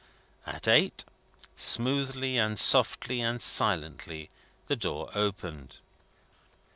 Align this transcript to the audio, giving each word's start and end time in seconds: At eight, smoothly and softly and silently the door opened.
At 0.47 0.67
eight, 0.67 1.05
smoothly 1.55 2.35
and 2.39 2.57
softly 2.57 3.21
and 3.21 3.39
silently 3.39 4.31
the 4.65 4.75
door 4.75 5.11
opened. 5.13 5.77